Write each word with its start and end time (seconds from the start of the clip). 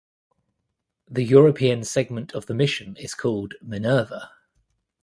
The 1.07 1.23
European 1.23 1.83
segment 1.83 2.31
of 2.31 2.47
the 2.47 2.55
mission 2.55 2.95
is 2.95 3.13
called 3.13 3.53
"Minerva". 3.61 4.31